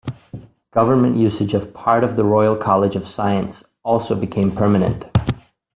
Government 0.71 1.15
usage 1.15 1.53
of 1.53 1.75
part 1.75 2.03
of 2.03 2.15
the 2.15 2.23
Royal 2.23 2.55
College 2.55 2.95
of 2.95 3.07
Science 3.07 3.63
also 3.83 4.15
became 4.15 4.49
permanent. 4.51 5.05